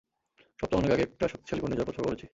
সপ্তাহখানেক 0.59 0.93
আগে, 0.95 1.03
একটা 1.03 1.25
শক্তিশালী 1.27 1.61
ঘূর্নিঝড় 1.61 1.85
প্রত্যক্ষ 1.85 2.07
করেছি। 2.07 2.25